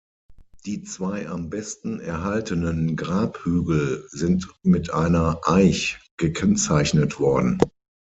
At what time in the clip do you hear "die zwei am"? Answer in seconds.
0.65-1.51